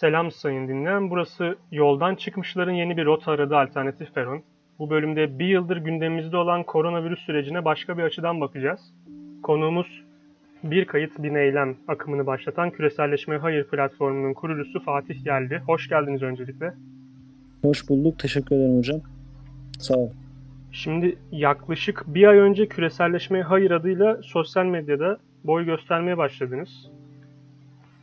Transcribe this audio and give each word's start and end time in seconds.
Selam 0.00 0.30
sayın 0.30 0.68
dinleyen. 0.68 1.10
Burası 1.10 1.56
yoldan 1.72 2.14
çıkmışların 2.14 2.72
yeni 2.72 2.96
bir 2.96 3.04
rota 3.04 3.32
aradığı 3.32 3.56
alternatif 3.56 4.14
peron. 4.14 4.42
Bu 4.78 4.90
bölümde 4.90 5.38
bir 5.38 5.46
yıldır 5.46 5.76
gündemimizde 5.76 6.36
olan 6.36 6.62
koronavirüs 6.62 7.18
sürecine 7.18 7.64
başka 7.64 7.98
bir 7.98 8.02
açıdan 8.02 8.40
bakacağız. 8.40 8.80
Konuğumuz 9.42 10.02
bir 10.64 10.84
kayıt 10.84 11.10
bir 11.18 11.36
eylem 11.36 11.76
akımını 11.88 12.26
başlatan 12.26 12.70
Küreselleşme 12.70 13.36
Hayır 13.36 13.64
platformunun 13.64 14.34
kurucusu 14.34 14.80
Fatih 14.80 15.24
geldi. 15.24 15.62
Hoş 15.66 15.88
geldiniz 15.88 16.22
öncelikle. 16.22 16.74
Hoş 17.62 17.88
bulduk. 17.88 18.18
Teşekkür 18.18 18.56
ederim 18.56 18.78
hocam. 18.78 19.00
Sağ 19.78 19.94
ol. 19.94 20.10
Şimdi 20.72 21.16
yaklaşık 21.32 22.04
bir 22.06 22.26
ay 22.26 22.38
önce 22.38 22.68
Küreselleşme 22.68 23.42
Hayır 23.42 23.70
adıyla 23.70 24.20
sosyal 24.22 24.64
medyada 24.64 25.18
boy 25.44 25.64
göstermeye 25.64 26.18
başladınız. 26.18 26.90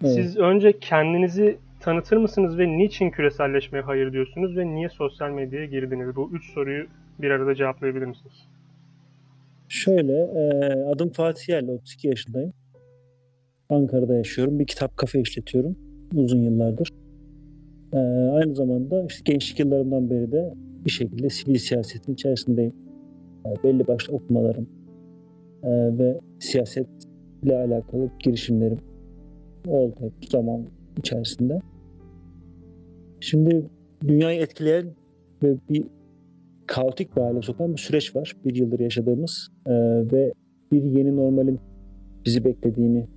Evet. 0.04 0.14
Siz 0.14 0.38
önce 0.38 0.80
kendinizi 0.80 1.57
tanıtır 1.86 2.17
mısınız 2.17 2.57
ve 2.57 2.77
niçin 2.77 3.09
küreselleşmeye 3.09 3.81
hayır 3.83 4.13
diyorsunuz 4.13 4.57
ve 4.57 4.66
niye 4.66 4.89
sosyal 4.89 5.30
medyaya 5.30 5.66
girdiniz? 5.66 6.16
Bu 6.16 6.30
üç 6.34 6.53
soruyu 6.53 6.85
bir 7.21 7.30
arada 7.30 7.55
cevaplayabilir 7.55 8.05
misiniz? 8.05 8.34
Şöyle, 9.70 10.13
e, 10.13 10.73
adım 10.84 11.09
Fatih 11.09 11.49
Yerli, 11.49 11.71
32 11.71 12.08
yaşındayım. 12.08 12.53
Ankara'da 13.70 14.16
yaşıyorum. 14.16 14.59
Bir 14.59 14.67
kitap 14.67 14.98
kafe 14.98 15.21
işletiyorum 15.21 15.75
uzun 16.16 16.41
yıllardır. 16.41 16.89
E, 17.94 17.97
aynı 18.31 18.55
zamanda 18.55 19.05
işte 19.05 19.31
gençlik 19.31 19.59
yıllarımdan 19.59 20.09
beri 20.09 20.31
de 20.31 20.53
bir 20.86 20.91
şekilde 20.91 21.30
sivil 21.30 21.58
siyasetin 21.58 22.13
içerisindeyim. 22.13 22.73
E, 23.45 23.63
belli 23.63 23.88
başlı 23.88 24.13
okumalarım 24.13 24.70
ve 25.99 26.20
siyasetle 26.39 27.58
alakalı 27.58 28.09
girişimlerim 28.20 28.80
oldu 29.67 29.95
hep 29.99 30.30
zaman 30.30 30.66
içerisinde. 30.97 31.59
Şimdi 33.19 33.65
dünyayı 34.07 34.41
etkileyen 34.41 34.85
ve 35.43 35.55
bir 35.69 35.83
kaotik 36.67 37.16
bir 37.16 37.22
hale 37.22 37.41
sokan 37.41 37.73
bir 37.73 37.77
süreç 37.77 38.16
var. 38.16 38.35
Bir 38.45 38.55
yıldır 38.55 38.80
yaşadığımız 38.80 39.49
e, 39.66 39.73
ve 40.11 40.33
bir 40.72 40.83
yeni 40.83 41.16
normalin 41.16 41.59
bizi 42.25 42.45
beklediğini 42.45 43.07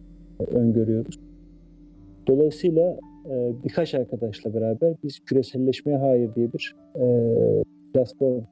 e, 0.40 0.44
öngörüyoruz. 0.44 1.20
Dolayısıyla 2.27 2.98
e, 3.30 3.52
birkaç 3.64 3.94
arkadaşla 3.94 4.55
beraber 4.55 4.94
biz 5.02 5.20
küreselleşmeye 5.20 5.98
hayır 5.98 6.34
diye 6.34 6.52
bir 6.52 6.77
e, 6.96 7.06
platform 7.94 8.42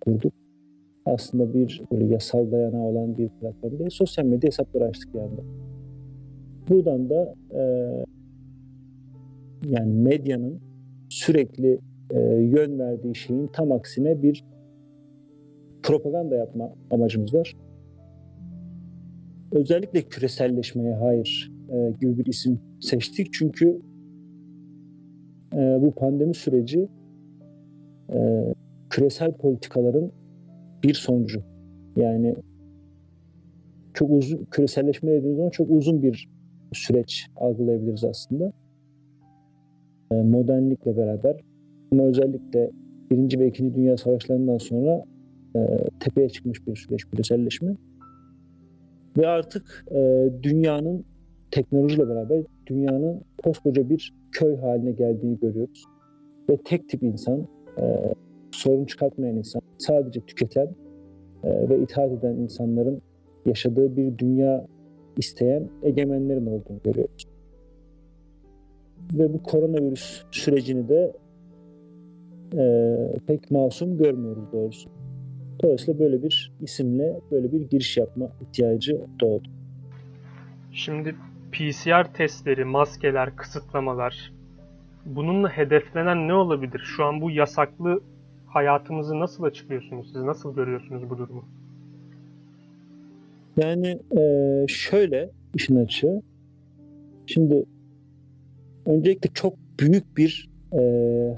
kurduk. 0.00 0.32
Aslında 1.06 1.54
bir 1.54 1.82
böyle 1.92 2.04
yasal 2.04 2.50
dayanağı 2.50 2.82
olan 2.82 3.18
bir 3.18 3.28
platform 3.28 3.78
değil. 3.78 3.90
Sosyal 3.90 4.24
medya 4.24 4.48
hesapları 4.48 4.84
açtık 4.84 5.14
yani. 5.14 5.40
Buradan 6.68 7.10
da 7.10 7.34
e, 7.54 7.62
yani 9.66 9.92
medyanın 9.92 10.60
sürekli 11.10 11.78
e, 12.10 12.20
yön 12.30 12.78
verdiği 12.78 13.14
şeyin 13.14 13.46
tam 13.46 13.72
aksine 13.72 14.22
bir 14.22 14.44
propaganda 15.82 16.36
yapma 16.36 16.74
amacımız 16.90 17.34
var. 17.34 17.56
Özellikle 19.52 20.02
küreselleşmeye 20.02 20.94
hayır 20.94 21.52
e, 21.70 21.92
gibi 22.00 22.18
bir 22.18 22.26
isim 22.26 22.60
seçtik 22.80 23.32
çünkü 23.32 23.80
e, 25.54 25.78
bu 25.80 25.92
pandemi 25.94 26.34
süreci 26.34 26.88
e, 28.14 28.18
küresel 28.90 29.32
politikaların 29.32 30.12
bir 30.84 30.94
sonucu. 30.94 31.42
Yani 31.96 32.34
çok 33.94 34.10
uzun 34.10 34.44
küreselleşme 34.44 35.10
dediğimiz 35.10 35.36
zaman 35.36 35.50
çok 35.50 35.70
uzun 35.70 36.02
bir 36.02 36.28
süreç 36.72 37.26
algılayabiliriz 37.36 38.04
aslında. 38.04 38.52
E, 40.12 40.14
modernlikle 40.14 40.96
beraber 40.96 41.40
ama 41.92 42.04
özellikle 42.04 42.70
Birinci 43.10 43.38
ve 43.38 43.48
İkinci 43.48 43.74
Dünya 43.74 43.96
Savaşlarından 43.96 44.58
sonra 44.58 45.04
e, 45.56 45.60
tepeye 46.00 46.28
çıkmış 46.28 46.66
bir 46.66 46.76
süreç 46.76 47.04
küreselleşme. 47.04 47.76
Ve 49.18 49.26
artık 49.26 49.86
e, 49.90 50.30
dünyanın 50.42 51.04
teknolojiyle 51.50 52.08
beraber 52.08 52.42
dünyanın 52.66 53.20
koskoca 53.44 53.90
bir 53.90 54.14
köy 54.32 54.56
haline 54.56 54.92
geldiğini 54.92 55.38
görüyoruz. 55.38 55.84
Ve 56.50 56.56
tek 56.64 56.88
tip 56.88 57.02
insan, 57.02 57.46
e, 57.80 58.14
sorun 58.50 58.84
çıkartmayan 58.84 59.36
insan, 59.36 59.62
sadece 59.78 60.20
tüketen 60.20 60.68
e, 61.44 61.68
ve 61.68 61.82
itaat 61.82 62.12
eden 62.12 62.34
insanların 62.34 63.02
yaşadığı 63.46 63.96
bir 63.96 64.18
dünya 64.18 64.66
isteyen 65.18 65.68
egemenlerin 65.82 66.46
olduğunu 66.46 66.78
görüyoruz. 66.84 67.29
Ve 69.12 69.32
bu 69.32 69.42
koronavirüs 69.42 70.22
sürecini 70.30 70.88
de 70.88 71.12
e, 72.58 72.64
pek 73.26 73.50
masum 73.50 73.98
görmüyoruz 73.98 74.52
doğrusu. 74.52 74.90
Dolayısıyla 75.62 76.00
böyle 76.00 76.22
bir 76.22 76.52
isimle 76.60 77.20
böyle 77.30 77.52
bir 77.52 77.60
giriş 77.60 77.96
yapma 77.96 78.28
ihtiyacı 78.40 79.00
doğdu. 79.20 79.48
Şimdi 80.72 81.14
PCR 81.52 82.12
testleri, 82.14 82.64
maskeler, 82.64 83.36
kısıtlamalar 83.36 84.32
bununla 85.06 85.48
hedeflenen 85.48 86.28
ne 86.28 86.34
olabilir? 86.34 86.82
Şu 86.96 87.04
an 87.04 87.20
bu 87.20 87.30
yasaklı 87.30 88.00
hayatımızı 88.46 89.20
nasıl 89.20 89.44
açıklıyorsunuz? 89.44 90.12
Siz 90.12 90.22
nasıl 90.22 90.54
görüyorsunuz 90.54 91.10
bu 91.10 91.18
durumu? 91.18 91.44
Yani 93.56 93.98
e, 94.18 94.64
şöyle 94.68 95.30
işin 95.54 95.76
açığı. 95.76 96.22
Şimdi 97.26 97.64
öncelikle 98.90 99.30
çok 99.34 99.54
büyük 99.80 100.16
bir 100.16 100.50
e, 100.78 100.80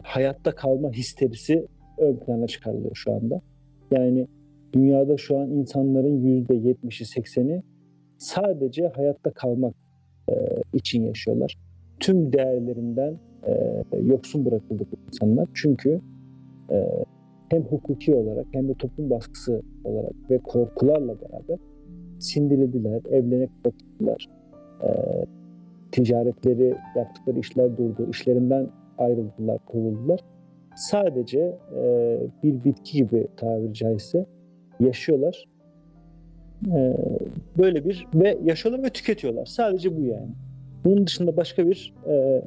hayatta 0.03 0.55
kalma 0.55 0.93
histerisi 0.93 1.67
ön 1.99 2.17
plana 2.17 2.47
çıkarılıyor 2.47 2.95
şu 2.95 3.13
anda. 3.13 3.41
Yani 3.91 4.27
dünyada 4.73 5.17
şu 5.17 5.39
an 5.39 5.51
insanların 5.51 6.21
yüzde 6.21 6.55
yetmişi 6.55 7.07
sekseni 7.07 7.62
sadece 8.19 8.87
hayatta 8.89 9.31
kalmak 9.31 9.75
e, 10.31 10.35
için 10.73 11.03
yaşıyorlar. 11.03 11.59
Tüm 12.01 12.33
değerlerinden 12.33 13.19
e, 13.47 13.53
yoksun 14.03 14.45
bırakıldı 14.45 14.87
bu 14.93 14.97
insanlar. 15.07 15.49
Çünkü 15.55 16.01
e, 16.71 17.05
hem 17.49 17.62
hukuki 17.62 18.15
olarak 18.15 18.47
hem 18.53 18.69
de 18.69 18.75
toplum 18.75 19.11
baskısı 19.11 19.62
olarak 19.85 20.31
ve 20.31 20.39
korkularla 20.39 21.21
beraber 21.21 21.59
sindirildiler, 22.19 23.01
evlerine 23.11 23.47
kapatıldılar. 23.47 24.29
E, 24.83 24.89
ticaretleri, 25.93 26.75
yaptıkları 26.97 27.39
işler 27.39 27.77
durdu, 27.77 28.09
işlerinden 28.11 28.69
ayrıldılar, 28.99 29.59
kovuldular. 29.67 30.21
Sadece 30.77 31.59
e, 31.77 32.19
bir 32.43 32.65
bitki 32.65 32.99
gibi 32.99 33.27
tabiri 33.37 33.75
caizse 33.75 34.27
yaşıyorlar. 34.81 35.45
E, 36.67 36.97
böyle 37.59 37.85
bir 37.85 38.07
ve 38.15 38.39
yaşıyorlar 38.45 38.85
ve 38.85 38.91
tüketiyorlar. 38.91 39.47
Sadece 39.47 39.97
bu 39.97 40.01
yani. 40.01 40.31
Bunun 40.85 41.07
dışında 41.07 41.37
başka 41.37 41.67
bir 41.67 41.95
e, 42.09 42.43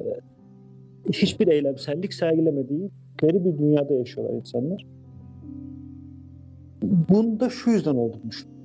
hiçbir 1.12 1.48
eylemsellik 1.48 2.14
sergilemediği 2.14 2.90
geri 3.18 3.44
bir 3.44 3.58
dünyada 3.58 3.94
yaşıyorlar 3.94 4.34
insanlar. 4.34 4.86
Bunda 6.82 7.50
şu 7.50 7.70
yüzden 7.70 7.94
olduğunu 7.94 8.30
düşünüyorum 8.30 8.56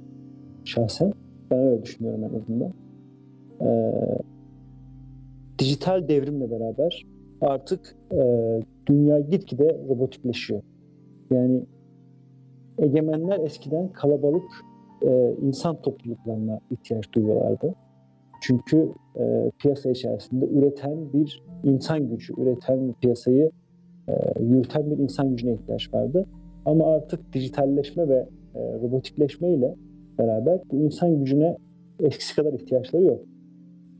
şahsen. 0.65 1.13
Ben 1.51 1.59
öyle 1.59 1.83
düşünüyorum 1.83 2.23
en 2.23 2.39
azından. 2.39 2.73
Ee, 3.61 4.17
dijital 5.61 6.07
devrimle 6.07 6.51
beraber 6.51 7.05
artık 7.41 7.95
e, 8.11 8.19
dünya 8.87 9.19
gitgide 9.19 9.81
robotikleşiyor. 9.89 10.61
Yani 11.31 11.65
egemenler 12.77 13.39
eskiden 13.39 13.87
kalabalık 13.87 14.43
e, 15.07 15.35
insan 15.41 15.81
topluluklarına 15.81 16.59
ihtiyaç 16.71 17.13
duyuyorlardı. 17.13 17.75
Çünkü 18.41 18.91
e, 19.19 19.51
piyasa 19.59 19.89
içerisinde 19.89 20.45
üreten 20.45 21.13
bir 21.13 21.43
insan 21.63 22.09
gücü, 22.09 22.33
üreten 22.41 22.93
piyasayı 23.01 23.51
e, 24.07 24.13
yürüten 24.43 24.91
bir 24.91 24.97
insan 24.97 25.29
gücüne 25.29 25.53
ihtiyaç 25.53 25.93
vardı. 25.93 26.25
Ama 26.65 26.85
artık 26.85 27.33
dijitalleşme 27.33 28.09
ve 28.09 28.27
e, 28.55 28.59
robotikleşme 28.81 29.53
ile 29.53 29.75
beraber 30.17 30.59
bu 30.71 30.75
insan 30.75 31.19
gücüne 31.19 31.57
eskisi 31.99 32.35
kadar 32.35 32.53
ihtiyaçları 32.53 33.03
yok. 33.03 33.21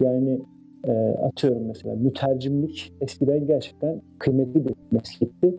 Yani 0.04 0.40
e, 0.88 0.92
atıyorum 1.24 1.68
mesela 1.68 1.96
mütercimlik 1.96 2.94
eskiden 3.02 3.48
gerçekten 3.48 4.02
kıymetli 4.20 4.66
bir 4.66 4.74
meslekti. 4.92 5.56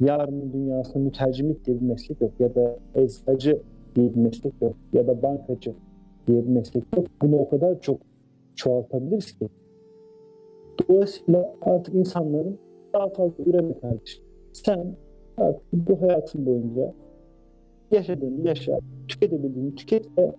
Yarının 0.00 0.52
dünyasında 0.52 1.04
mütercimlik 1.04 1.64
diye 1.64 1.80
bir 1.80 1.86
meslek 1.86 2.20
yok 2.20 2.32
ya 2.38 2.54
da 2.54 2.76
eczacı 2.94 3.62
diye 3.94 4.14
bir 4.14 4.20
meslek 4.20 4.62
yok 4.62 4.76
ya 4.92 5.06
da 5.06 5.22
bankacı 5.22 5.74
diye 6.26 6.42
bir 6.42 6.48
meslek 6.48 6.84
yok. 6.96 7.06
Bunu 7.22 7.36
o 7.36 7.48
kadar 7.48 7.80
çok 7.80 8.00
çoğaltabiliriz 8.54 9.38
ki. 9.38 9.48
Dolayısıyla 10.88 11.54
artık 11.62 11.94
insanların 11.94 12.58
daha 12.94 13.08
fazla 13.08 13.44
üreme 13.44 13.78
kardeşim. 13.80 14.24
Sen 14.52 14.96
artık 15.36 15.72
bu 15.72 16.02
hayatın 16.02 16.46
boyunca 16.46 16.92
yaşadığını 17.90 18.46
yaşa, 18.48 18.78
tüketebildiğini 19.08 19.74
tüket 19.74 20.18
ve 20.18 20.32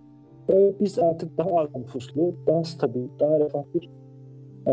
biz 0.80 0.98
artık 0.98 1.38
daha 1.38 1.50
az 1.50 1.68
nüfuslu, 1.76 2.34
daha 2.46 2.64
stabil, 2.64 3.08
daha 3.20 3.40
refah 3.40 3.64
bir 3.74 3.90
e, 4.68 4.72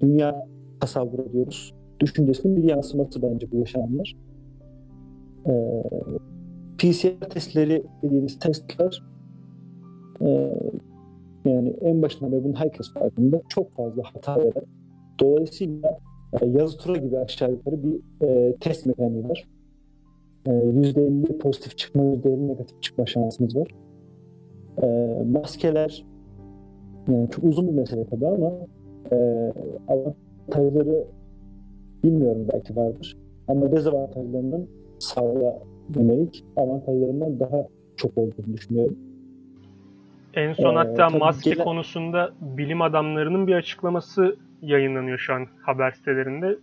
dünya 0.00 0.46
tasavvur 0.80 1.18
ediyoruz. 1.18 1.74
Düşüncesinin 2.00 2.56
bir 2.56 2.64
yansıması 2.64 3.22
bence 3.22 3.52
bu 3.52 3.56
yaşananlar. 3.56 4.16
Ee, 5.46 5.82
PCR 6.78 7.28
testleri 7.30 7.84
dediğimiz 8.02 8.38
testler 8.38 9.02
e, 10.20 10.54
yani 11.44 11.68
en 11.80 12.02
başından 12.02 12.32
beri 12.32 12.44
bunun 12.44 12.54
herkes 12.54 12.92
farkında 12.92 13.42
çok 13.48 13.72
fazla 13.72 14.02
hata 14.02 14.36
veren 14.36 14.64
dolayısıyla 15.20 15.98
e, 16.40 16.46
yazı 16.46 16.78
tura 16.78 16.96
gibi 16.96 17.18
aşağı 17.18 17.50
yukarı 17.50 17.82
bir 17.82 18.26
e, 18.26 18.56
test 18.56 18.86
mekaniği 18.86 19.28
var. 19.28 19.48
E, 20.46 20.50
%50 20.50 21.38
pozitif 21.38 21.78
çıkma, 21.78 22.02
%50 22.02 22.48
negatif 22.48 22.82
çıkma 22.82 23.06
şansımız 23.06 23.56
var. 23.56 23.68
E, 24.82 24.86
maskeler 25.32 26.04
yani 27.08 27.30
çok 27.30 27.44
uzun 27.44 27.68
bir 27.68 27.72
mesele 27.72 28.06
tabii 28.06 28.26
ama 28.26 28.52
e, 29.12 29.16
avantajları 29.88 31.04
bilmiyorum 32.04 32.46
belki 32.52 32.76
vardır. 32.76 33.16
Ama 33.48 33.72
dezavantajlarının 33.72 34.68
sağlığa 34.98 35.54
yönelik 35.96 36.44
avantajlarından 36.56 37.40
daha 37.40 37.66
çok 37.96 38.18
olduğunu 38.18 38.52
düşünüyorum. 38.56 38.96
En 40.34 40.52
son 40.52 40.72
Ee, 40.74 40.76
hatta 40.76 41.08
maske 41.10 41.50
gele- 41.50 41.64
konusunda 41.64 42.30
bilim 42.40 42.82
adamlarının 42.82 43.46
bir 43.46 43.54
açıklaması 43.54 44.36
yayınlanıyor 44.62 45.18
şu 45.18 45.34
an 45.34 45.46
haber 45.62 45.90
sitelerinde. 45.90 46.58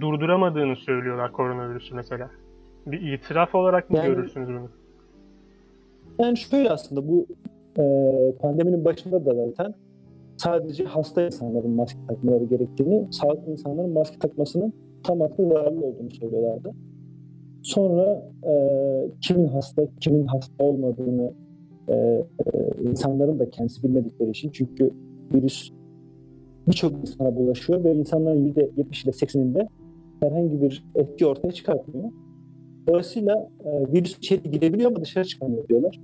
Durduramadığını 0.00 0.76
söylüyorlar 0.76 1.32
koronavirüsü 1.32 1.94
mesela. 1.94 2.30
Bir 2.86 3.12
itiraf 3.12 3.54
olarak 3.54 3.90
mı 3.90 3.96
Yani- 3.96 4.06
görürsünüz 4.06 4.48
bunu? 4.48 4.68
Yani 6.18 6.36
şöyle 6.36 6.70
aslında 6.70 7.08
bu 7.08 7.26
e, 7.78 7.82
pandeminin 8.40 8.84
başında 8.84 9.26
da 9.26 9.34
zaten 9.34 9.74
sadece 10.36 10.84
hasta 10.84 11.22
insanların 11.26 11.70
maske 11.70 11.98
takmaları 12.08 12.44
gerektiğini, 12.44 13.12
sağlıklı 13.12 13.52
insanların 13.52 13.90
maske 13.90 14.18
takmasının 14.18 14.72
tam 15.02 15.22
aksine 15.22 15.48
zararlı 15.48 15.86
olduğunu 15.86 16.10
söylüyorlardı. 16.10 16.72
Sonra 17.62 18.30
e, 18.46 18.52
kimin 19.20 19.46
hasta, 19.46 19.82
kimin 20.00 20.26
hasta 20.26 20.64
olmadığını 20.64 21.32
e, 21.88 21.94
e, 21.94 22.24
insanların 22.90 23.38
da 23.38 23.50
kendisi 23.50 23.82
bilmedikleri 23.82 24.30
için 24.30 24.50
çünkü 24.50 24.90
virüs 25.34 25.70
birçok 26.68 26.92
insana 26.92 27.36
bulaşıyor 27.36 27.84
ve 27.84 27.94
insanların 27.94 28.52
%70 28.52 29.04
ile 29.04 29.10
80'inde 29.10 29.68
herhangi 30.20 30.62
bir 30.62 30.84
etki 30.94 31.26
ortaya 31.26 31.52
çıkartmıyor. 31.52 32.10
Dolayısıyla 32.88 33.48
e, 33.64 33.92
virüs 33.92 34.18
içeri 34.18 34.50
girebiliyor 34.50 34.90
ama 34.90 35.00
dışarı 35.00 35.24
çıkamıyor 35.24 35.68
diyorlar. 35.68 36.00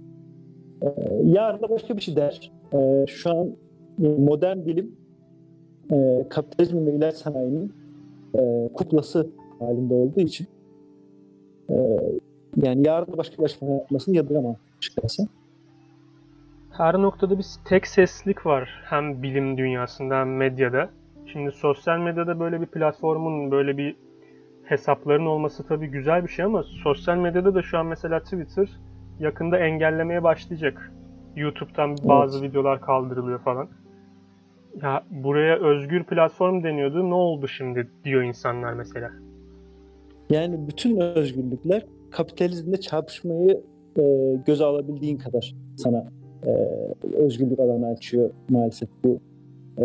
E, 0.83 0.89
yarın 1.25 1.63
da 1.63 1.71
başka 1.71 1.97
bir 1.97 2.03
şey 2.03 2.17
der. 2.17 2.53
E, 2.75 3.05
şu 3.07 3.31
an 3.31 3.57
modern 3.99 4.67
bilim 4.67 4.97
e, 5.93 6.27
kapitalizmin 6.29 6.87
ve 6.87 6.93
ilaç 6.93 7.15
sanayinin 7.15 7.73
e, 8.35 8.69
kuklası 8.75 9.31
halinde 9.59 9.95
olduğu 9.95 10.21
için 10.21 10.47
e, 11.71 11.75
yani 12.57 12.87
yarın 12.87 13.17
başka 13.17 13.45
açıklama 13.45 13.73
yapmasını 13.73 14.17
yadırgamam 14.17 14.57
açıkçası. 14.77 15.29
Her 16.71 16.95
noktada 16.95 17.39
bir 17.39 17.47
tek 17.65 17.87
seslik 17.87 18.47
var 18.47 18.83
hem 18.85 19.23
bilim 19.23 19.59
dünyasında 19.59 20.21
hem 20.21 20.37
medyada. 20.37 20.91
Şimdi 21.27 21.53
sosyal 21.53 21.99
medyada 21.99 22.41
böyle 22.41 22.61
bir 22.61 22.67
platformun, 22.67 23.51
böyle 23.51 23.77
bir 23.77 23.97
hesapların 24.65 25.27
olması 25.27 25.67
tabii 25.67 25.87
güzel 25.87 26.23
bir 26.23 26.29
şey 26.29 26.45
ama 26.45 26.63
sosyal 26.63 27.17
medyada 27.17 27.55
da 27.55 27.63
şu 27.63 27.79
an 27.79 27.87
mesela 27.87 28.21
Twitter 28.21 28.69
yakında 29.21 29.59
engellemeye 29.59 30.23
başlayacak. 30.23 30.93
YouTube'dan 31.37 31.97
bazı 32.05 32.43
videolar 32.43 32.81
kaldırılıyor 32.81 33.39
falan. 33.39 33.69
Ya 34.83 35.05
buraya 35.11 35.59
özgür 35.59 36.05
platform 36.05 36.65
deniyordu. 36.65 37.11
Ne 37.11 37.15
oldu 37.15 37.49
şimdi 37.49 37.89
diyor 38.05 38.23
insanlar 38.23 38.73
mesela. 38.73 39.11
Yani 40.31 40.69
bütün 40.69 41.01
özgürlükler 41.01 41.87
kapitalizmle 42.11 42.81
çarpışmayı 42.81 43.63
e, 43.99 44.35
göze 44.47 44.65
alabildiğin 44.65 45.19
kadar 45.19 45.55
sana 45.77 46.07
e, 46.47 46.51
özgürlük 47.17 47.61
alanı 47.61 47.87
açıyor 47.87 48.31
maalesef 48.49 48.89
bu 49.05 49.21
e, 49.79 49.85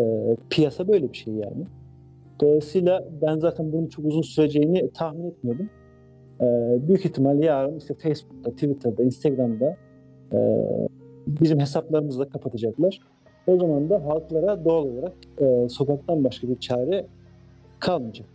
piyasa 0.49 0.87
böyle 0.87 1.11
bir 1.11 1.17
şey 1.17 1.33
yani. 1.33 1.65
Dolayısıyla 2.41 3.05
ben 3.21 3.39
zaten 3.39 3.71
bunun 3.71 3.87
çok 3.87 4.05
uzun 4.05 4.21
süreceğini 4.21 4.91
tahmin 4.91 5.29
etmiyordum. 5.29 5.69
E, 6.41 6.45
büyük 6.87 7.05
ihtimalle 7.05 7.45
yarın 7.45 7.77
işte 7.77 7.93
Facebook'ta, 7.93 8.51
Twitter'da, 8.51 9.03
Instagram'da 9.03 9.77
e, 10.33 10.39
bizim 11.27 11.59
hesaplarımızı 11.59 12.19
da 12.19 12.29
kapatacaklar. 12.29 12.99
O 13.47 13.57
zaman 13.57 13.89
da 13.89 14.05
halklara 14.05 14.65
doğal 14.65 14.83
olarak 14.83 15.13
e, 15.37 15.69
sokaktan 15.69 16.23
başka 16.23 16.47
bir 16.47 16.59
çare 16.59 17.05
kalmayacak. 17.79 18.27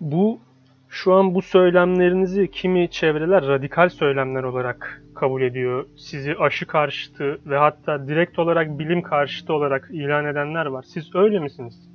Bu 0.00 0.38
şu 0.88 1.12
an 1.12 1.34
bu 1.34 1.42
söylemlerinizi 1.42 2.50
kimi 2.50 2.90
çevreler 2.90 3.46
radikal 3.46 3.88
söylemler 3.88 4.42
olarak 4.42 5.02
kabul 5.14 5.42
ediyor. 5.42 5.86
Sizi 5.96 6.34
aşı 6.34 6.66
karşıtı 6.66 7.38
ve 7.46 7.56
hatta 7.56 8.08
direkt 8.08 8.38
olarak 8.38 8.78
bilim 8.78 9.02
karşıtı 9.02 9.52
olarak 9.52 9.90
ilan 9.92 10.26
edenler 10.26 10.66
var. 10.66 10.84
Siz 10.88 11.14
öyle 11.14 11.38
misiniz? 11.38 11.88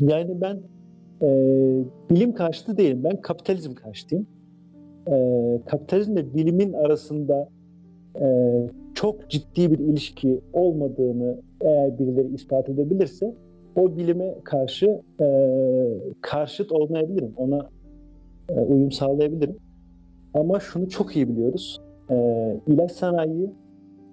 Yani 0.00 0.40
ben 0.40 0.58
e, 1.22 1.28
bilim 2.10 2.34
karşıtı 2.34 2.76
değilim. 2.76 3.04
Ben 3.04 3.20
kapitalizm 3.20 3.74
karşıtıyım. 3.74 4.26
E, 5.06 5.14
kapitalizmle 5.66 6.34
bilimin 6.34 6.72
arasında 6.72 7.48
e, 8.20 8.26
çok 8.94 9.30
ciddi 9.30 9.70
bir 9.70 9.78
ilişki 9.78 10.40
olmadığını 10.52 11.40
eğer 11.60 11.98
birileri 11.98 12.34
ispat 12.34 12.68
edebilirse 12.68 13.34
o 13.76 13.96
bilime 13.96 14.34
karşı 14.44 15.00
e, 15.20 15.26
karşıt 16.20 16.72
olmayabilirim. 16.72 17.32
Ona 17.36 17.68
e, 18.48 18.60
uyum 18.60 18.92
sağlayabilirim. 18.92 19.56
Ama 20.34 20.60
şunu 20.60 20.88
çok 20.88 21.16
iyi 21.16 21.28
biliyoruz. 21.28 21.80
E, 22.10 22.16
ilaç 22.66 22.92
sanayi, 22.92 23.50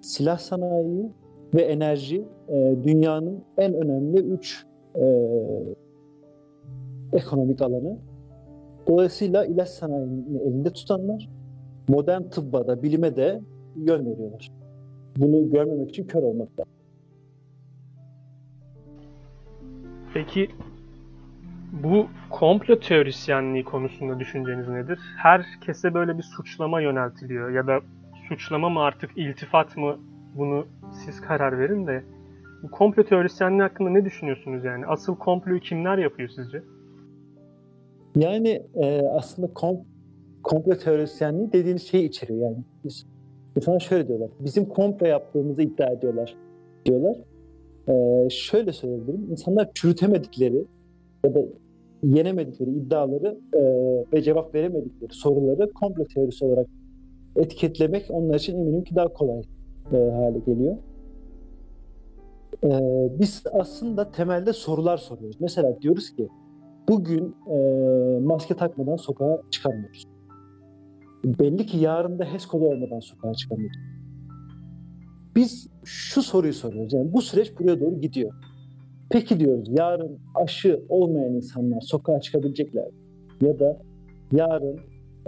silah 0.00 0.38
sanayi 0.38 1.10
ve 1.54 1.62
enerji 1.62 2.24
e, 2.48 2.76
dünyanın 2.84 3.42
en 3.58 3.74
önemli 3.74 4.18
üç 4.18 4.66
e, 4.94 5.04
ekonomik 7.12 7.62
alanı. 7.62 7.96
Dolayısıyla 8.88 9.44
ilaç 9.44 9.68
sanayini 9.68 10.42
elinde 10.42 10.70
tutanlar 10.70 11.28
modern 11.88 12.22
tıbba 12.22 12.66
da 12.66 12.82
bilime 12.82 13.16
de 13.16 13.40
yön 13.76 14.06
veriyorlar. 14.06 14.50
Bunu 15.16 15.50
görmemek 15.50 15.90
için 15.90 16.06
kör 16.06 16.22
olmak 16.22 16.48
lazım. 16.60 16.72
Peki 20.14 20.48
bu 21.72 22.06
komplo 22.30 22.80
teorisyenliği 22.80 23.64
konusunda 23.64 24.20
düşünceniz 24.20 24.68
nedir? 24.68 24.98
Herkese 25.16 25.94
böyle 25.94 26.18
bir 26.18 26.22
suçlama 26.22 26.80
yöneltiliyor 26.80 27.50
ya 27.50 27.66
da 27.66 27.80
suçlama 28.28 28.68
mı 28.68 28.80
artık 28.80 29.10
iltifat 29.16 29.76
mı 29.76 29.96
bunu 30.34 30.66
siz 31.04 31.20
karar 31.20 31.58
verin 31.58 31.86
de 31.86 32.04
bu 32.62 32.70
komplo 32.70 33.04
teorisyenliği 33.04 33.62
hakkında 33.62 33.90
ne 33.90 34.04
düşünüyorsunuz 34.04 34.64
yani? 34.64 34.86
Asıl 34.86 35.16
komployu 35.16 35.60
kimler 35.60 35.98
yapıyor 35.98 36.28
sizce? 36.28 36.62
Yani 38.16 38.62
e, 38.74 39.02
aslında 39.02 39.54
kom, 39.54 39.76
komplo 40.42 40.78
teorisyenliği 40.78 41.52
dediğiniz 41.52 41.88
şeyi 41.88 42.08
içeriyor 42.08 42.40
yani. 42.40 42.64
Biz, 42.84 43.06
insanlar 43.56 43.80
şöyle 43.80 44.08
diyorlar. 44.08 44.30
Bizim 44.40 44.68
komplo 44.68 45.06
yaptığımızı 45.06 45.62
iddia 45.62 45.90
ediyorlar 45.90 46.36
diyorlar. 46.86 47.16
E, 47.88 48.26
şöyle 48.30 48.72
söyleyebilirim. 48.72 49.30
İnsanlar 49.30 49.70
çürütemedikleri 49.74 50.64
ya 51.24 51.34
da 51.34 51.40
yenemedikleri 52.02 52.70
iddiaları 52.70 53.38
e, 53.54 53.60
ve 54.12 54.22
cevap 54.22 54.54
veremedikleri 54.54 55.12
soruları 55.12 55.72
komplo 55.72 56.04
teorisi 56.04 56.44
olarak 56.44 56.66
etiketlemek 57.36 58.06
onlar 58.10 58.34
için 58.34 58.58
eminim 58.58 58.84
ki 58.84 58.94
daha 58.94 59.08
kolay 59.08 59.42
e, 59.92 59.96
hale 59.96 60.38
geliyor. 60.38 60.76
E, 62.64 62.70
biz 63.20 63.42
aslında 63.52 64.10
temelde 64.10 64.52
sorular 64.52 64.96
soruyoruz. 64.96 65.36
Mesela 65.40 65.80
diyoruz 65.82 66.10
ki 66.10 66.28
bugün 66.88 67.34
e, 67.50 67.56
maske 68.20 68.54
takmadan 68.54 68.96
sokağa 68.96 69.42
çıkamıyoruz. 69.50 70.15
Belli 71.24 71.66
ki 71.66 71.78
yarın 71.78 72.18
da 72.18 72.24
HES 72.24 72.46
kodu 72.46 72.64
olmadan 72.64 73.00
sokağa 73.00 73.34
çıkamıyoruz. 73.34 73.76
Biz 75.36 75.68
şu 75.84 76.22
soruyu 76.22 76.52
soruyoruz. 76.52 76.92
Yani 76.92 77.12
bu 77.12 77.22
süreç 77.22 77.58
buraya 77.58 77.80
doğru 77.80 78.00
gidiyor. 78.00 78.32
Peki 79.10 79.40
diyoruz 79.40 79.68
yarın 79.68 80.18
aşı 80.34 80.84
olmayan 80.88 81.34
insanlar 81.34 81.80
sokağa 81.80 82.20
çıkabilecekler 82.20 82.86
ya 83.40 83.58
da 83.58 83.78
yarın 84.32 84.80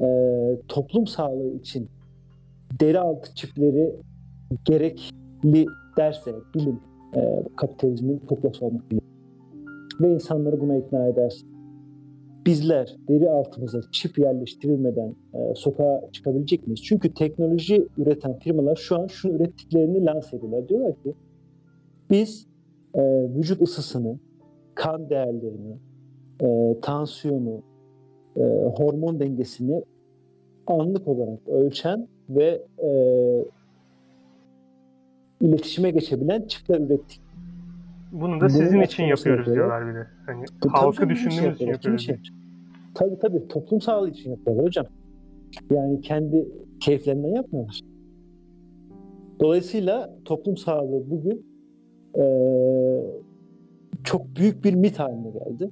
e, 0.03 0.07
toplum 0.69 1.07
sağlığı 1.07 1.55
için 1.55 1.89
deri 2.81 2.99
altı 2.99 3.35
çipleri 3.35 3.97
gerekli 4.65 5.67
derse 5.97 6.35
bilim 6.55 6.81
e, 7.17 7.43
kapitalizmin 7.57 8.19
kuklası 8.19 8.65
olmak 8.65 8.91
bilim 8.91 9.05
ve 10.01 10.15
insanları 10.15 10.61
buna 10.61 10.77
ikna 10.77 11.09
ederse 11.09 11.47
bizler 12.49 12.97
deri 13.09 13.31
altımıza 13.31 13.81
çip 13.93 14.19
yerleştirilmeden 14.19 15.15
e, 15.35 15.55
sokağa 15.55 16.01
çıkabilecek 16.13 16.67
miyiz? 16.67 16.83
Çünkü 16.83 17.15
teknoloji 17.15 17.89
üreten 17.99 18.39
firmalar 18.39 18.77
şu 18.77 19.01
an 19.01 19.07
şunu 19.07 19.33
ürettiklerini 19.33 20.05
lanse 20.05 20.37
ediyorlar. 20.37 20.69
Diyorlar 20.69 21.03
ki 21.03 21.15
biz 22.11 22.47
e, 22.95 23.03
vücut 23.37 23.63
ısısını 23.63 24.19
kan 24.75 25.11
değerlerini, 25.11 25.77
e, 26.43 26.77
tansiyonu, 26.83 27.63
e, 28.37 28.43
hormon 28.77 29.21
dengesini 29.21 29.83
anlık 30.67 31.09
olarak 31.09 31.49
ölçen 31.49 32.09
ve 32.29 32.63
e, 32.83 32.91
iletişime 35.41 35.91
geçebilen 35.91 36.47
çipler 36.47 36.81
ürettik. 36.81 37.28
Bunu 38.13 38.41
da 38.41 38.49
sizin 38.49 38.65
için 38.67 38.79
açıklamasını 38.81 39.07
yapıyoruz 39.09 39.47
yapıyorlar. 39.49 39.81
diyorlar 39.87 39.95
bir 39.95 40.01
de. 40.01 40.07
Hani 40.27 40.45
Bu 40.65 40.73
halkı 40.73 41.09
düşündüğümüz 41.09 41.55
için. 41.55 41.65
Kim 41.65 41.69
yapıyoruz. 41.73 42.03
için? 42.03 42.19
Tabii 42.95 43.19
tabii 43.19 43.49
toplum 43.49 43.81
sağlığı 43.81 44.11
için 44.11 44.31
yapıyorlar 44.31 44.65
hocam. 44.67 44.87
Yani 45.71 46.01
kendi 46.01 46.49
keyiflerinden 46.81 47.29
yapmıyorlar. 47.29 47.81
Dolayısıyla 49.41 50.15
toplum 50.25 50.57
sağlığı 50.57 51.11
bugün 51.11 51.47
eee, 52.17 53.03
çok 54.05 54.37
büyük 54.37 54.65
bir 54.65 54.75
mit 54.75 54.99
haline 54.99 55.31
geldi. 55.31 55.71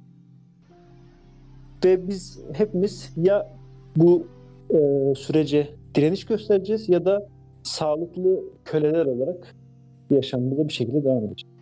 Ve 1.85 2.07
biz 2.07 2.41
hepimiz 2.53 3.13
ya 3.17 3.53
bu 3.95 4.27
eee, 4.73 5.13
sürece 5.15 5.67
direniş 5.95 6.25
göstereceğiz 6.25 6.89
ya 6.89 7.05
da 7.05 7.27
sağlıklı 7.63 8.39
köleler 8.65 9.05
olarak 9.05 9.55
yaşamımıza 10.09 10.67
bir 10.67 10.73
şekilde 10.73 11.03
devam 11.03 11.23
edeceğiz. 11.25 11.56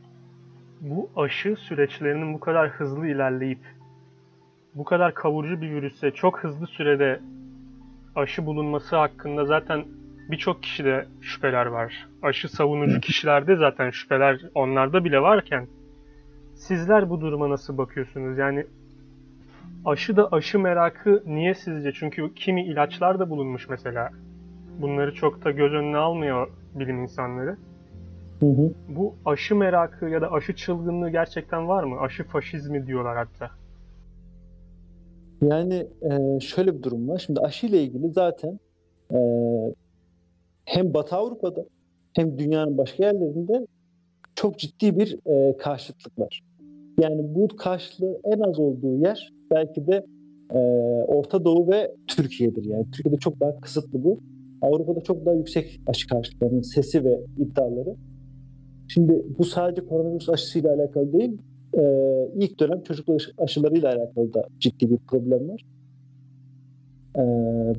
Bu 0.90 1.10
aşı 1.16 1.56
süreçlerinin 1.56 2.34
bu 2.34 2.40
kadar 2.40 2.70
hızlı 2.70 3.08
ilerleyip 3.08 3.60
bu 4.76 4.84
kadar 4.84 5.14
kavurucu 5.14 5.62
bir 5.62 5.72
virüse 5.72 6.12
çok 6.12 6.40
hızlı 6.40 6.68
sürede 6.68 7.20
aşı 8.16 8.46
bulunması 8.46 8.96
hakkında 8.96 9.46
zaten 9.46 9.86
birçok 10.32 10.64
kişide 10.64 11.08
şüpheler 11.22 11.66
var. 11.66 12.08
Aşı 12.22 12.50
savunucu 12.50 13.00
kişilerde 13.00 13.56
zaten 13.56 13.90
şüpheler 13.90 14.42
onlarda 14.56 15.06
bile 15.06 15.22
varken 15.22 15.68
sizler 16.56 17.10
bu 17.10 17.22
duruma 17.22 17.50
nasıl 17.50 17.78
bakıyorsunuz? 17.78 18.38
Yani 18.38 18.66
aşı 19.86 20.18
da 20.18 20.32
aşı 20.32 20.60
merakı 20.60 21.24
niye 21.26 21.54
sizce? 21.54 21.92
Çünkü 21.92 22.34
kimi 22.34 22.66
ilaçlar 22.66 23.20
da 23.20 23.30
bulunmuş 23.30 23.70
mesela. 23.70 24.10
Bunları 24.80 25.14
çok 25.14 25.46
da 25.46 25.52
göz 25.52 25.74
önüne 25.74 25.98
almıyor 25.98 26.48
bilim 26.76 27.00
insanları. 27.02 27.58
Hı 28.40 28.46
hı. 28.46 28.74
Bu 28.90 29.16
aşı 29.26 29.56
merakı 29.56 30.06
ya 30.06 30.22
da 30.22 30.32
aşı 30.32 30.56
çılgınlığı 30.56 31.10
gerçekten 31.10 31.68
var 31.68 31.84
mı? 31.84 32.00
Aşı 32.00 32.24
faşizmi 32.24 32.88
diyorlar 32.88 33.18
hatta. 33.18 33.52
Yani 35.42 35.88
e, 36.02 36.40
şöyle 36.40 36.78
bir 36.78 36.84
durum 36.84 37.08
var. 37.10 37.24
Şimdi 37.26 37.40
aşı 37.40 37.68
ile 37.68 37.84
ilgili 37.84 38.12
zaten 38.12 38.60
e, 39.14 39.20
hem 40.66 40.94
Batı 40.94 41.16
Avrupa'da 41.16 41.66
hem 42.14 42.38
dünyanın 42.38 42.78
başka 42.78 43.04
yerlerinde 43.04 43.68
çok 44.36 44.60
ciddi 44.60 45.00
bir 45.00 45.20
e, 45.26 45.58
karşıtlık 45.58 46.20
var. 46.20 46.44
Yani 47.02 47.36
bu 47.36 47.48
karşılığı 47.48 48.20
en 48.24 48.40
az 48.40 48.60
olduğu 48.60 48.98
yer 48.98 49.34
belki 49.52 49.88
de 49.88 50.06
e, 50.54 50.60
Orta 51.08 51.46
Doğu 51.46 51.68
ve 51.68 51.96
Türkiye'dir. 52.08 52.66
Yani 52.66 52.86
Türkiye'de 52.92 53.18
çok 53.18 53.40
daha 53.40 53.60
kısıtlı 53.60 54.04
bu. 54.04 54.20
Avrupa'da 54.62 55.02
çok 55.02 55.26
daha 55.26 55.36
yüksek 55.36 55.82
aşı 55.88 56.08
karşıtlarının 56.08 56.62
sesi 56.62 57.04
ve 57.04 57.20
iddiaları. 57.38 57.96
Şimdi 58.88 59.26
bu 59.40 59.44
sadece 59.44 59.86
koronavirüs 59.86 60.30
aşısıyla 60.30 60.74
alakalı 60.76 61.14
değil. 61.14 61.42
Ee, 61.78 62.30
ilk 62.36 62.60
dönem 62.60 62.82
çocuk 62.84 63.10
aşı- 63.10 63.32
aşılarıyla 63.38 63.90
alakalı 63.96 64.34
da 64.34 64.44
ciddi 64.60 64.90
bir 64.90 64.98
problem 64.98 65.50
var. 65.50 65.66
Ee, 67.18 67.22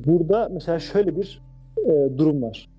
burada 0.05 0.49
mesela 0.53 0.79
şöyle 0.79 1.15
bir 1.17 1.41
e, 1.85 2.17
durum 2.17 2.41
var. 2.41 2.69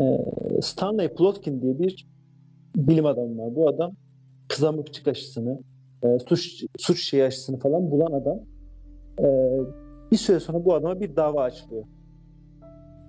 Ee, 0.00 0.18
Stanley 0.62 1.08
Plotkin 1.08 1.62
diye 1.62 1.78
bir 1.78 2.06
bilim 2.76 3.06
adamı 3.06 3.38
var. 3.38 3.54
Bu 3.56 3.68
adam 3.68 3.92
kızamıkçık 4.48 5.08
aşısını, 5.08 5.58
e, 6.04 6.18
suç, 6.18 6.64
suç 6.78 7.04
şeyi 7.10 7.24
aşısını 7.24 7.58
falan 7.58 7.90
bulan 7.90 8.12
adam. 8.12 8.38
Ee, 9.20 9.58
bir 10.12 10.16
süre 10.16 10.40
sonra 10.40 10.64
bu 10.64 10.74
adama 10.74 11.00
bir 11.00 11.16
dava 11.16 11.42
açılıyor. 11.42 11.84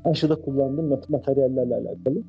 Aşıda 0.05 0.35
kullandığı 0.35 0.81
mat- 0.83 1.09
materyallerle 1.09 1.75
alakalı. 1.75 2.23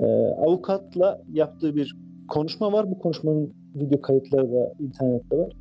Ee, 0.00 0.04
avukatla 0.46 1.22
yaptığı 1.32 1.76
bir 1.76 1.96
konuşma 2.28 2.72
var. 2.72 2.90
Bu 2.90 2.98
konuşmanın 2.98 3.54
video 3.74 4.00
kayıtları 4.00 4.52
da 4.52 4.72
internette 4.80 5.38
var. 5.38 5.56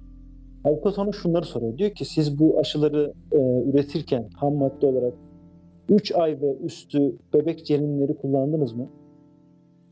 Avukat 0.63 0.99
ona 0.99 1.11
şunları 1.11 1.45
soruyor. 1.45 1.77
Diyor 1.77 1.91
ki 1.91 2.05
siz 2.05 2.39
bu 2.39 2.59
aşıları 2.59 3.13
e, 3.31 3.37
üretirken 3.69 4.29
ham 4.35 4.55
madde 4.55 4.87
olarak 4.87 5.13
3 5.89 6.11
ay 6.15 6.41
ve 6.41 6.57
üstü 6.57 7.15
bebek 7.33 7.65
ceninleri 7.65 8.13
kullandınız 8.17 8.73
mı? 8.73 8.89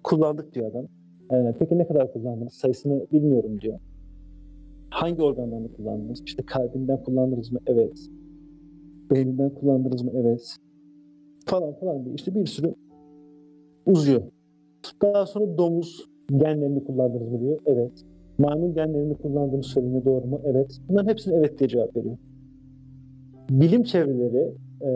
Kullandık 0.04 0.56
diyor 0.56 0.72
adam. 0.72 0.86
"E, 1.32 1.56
peki 1.60 1.78
ne 1.78 1.88
kadar 1.88 2.14
kullandınız? 2.14 2.54
Sayısını 2.54 3.06
bilmiyorum 3.12 3.62
diyor. 3.62 3.80
Hangi 4.90 5.22
organlarını 5.22 5.74
kullandınız? 5.74 6.22
İşte 6.26 6.44
kalbinden 6.46 7.04
kullandınız 7.04 7.52
mı? 7.52 7.60
Evet. 7.68 8.00
Beyninden 9.12 9.50
kullandınız 9.50 10.02
mı? 10.02 10.12
Evet. 10.16 10.56
Falan 11.46 11.74
falan 11.74 12.06
diye. 12.06 12.16
İşte 12.16 12.36
bir 12.36 12.46
sürü 12.46 12.76
uzuyor. 13.86 14.22
Daha 15.02 15.26
sonra 15.26 15.58
domuz 15.58 16.06
genlerini 16.38 16.84
kullandınız 16.84 17.32
mı 17.32 17.40
diyor. 17.40 17.60
Evet. 17.66 17.92
Maymun 18.38 18.74
genlerini 18.74 19.14
kullandığını 19.14 19.64
söyleniyor. 19.64 20.06
Doğru 20.06 20.26
mu? 20.26 20.42
Evet. 20.46 20.80
Bunların 20.90 21.10
hepsine 21.10 21.36
evet 21.36 21.60
diye 21.60 21.70
cevap 21.70 21.96
veriyor. 21.96 22.18
Bilim 23.50 23.84
çevreleri 23.84 24.54
e, 24.82 24.90